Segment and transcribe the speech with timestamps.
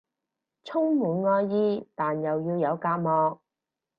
[0.63, 3.39] 充滿愛意但又要有隔膜